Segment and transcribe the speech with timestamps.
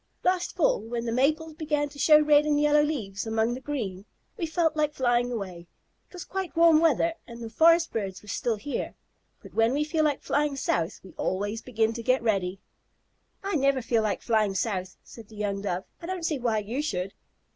[0.23, 4.05] "Last fall, when the maples began to show red and yellow leaves among the green,
[4.35, 5.67] we felt like flying away.
[6.09, 8.95] It was quite warm weather, and the forest birds were still here,
[9.43, 12.59] but when we feel like flying south we always begin to get ready."
[13.43, 15.83] "I never feel like flying south," said the young Dove.
[16.01, 17.13] "I don't see why you should."